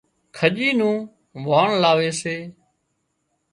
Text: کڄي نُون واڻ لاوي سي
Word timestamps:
کڄي 0.37 0.69
نُون 0.79 0.97
واڻ 1.47 1.67
لاوي 1.83 2.11
سي 2.21 2.35